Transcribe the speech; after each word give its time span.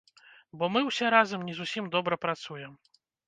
Бо 0.57 0.69
мы, 0.77 0.81
усе 0.89 1.11
разам, 1.15 1.45
не 1.51 1.55
зусім 1.59 1.91
добра 1.97 2.19
працуем. 2.27 2.73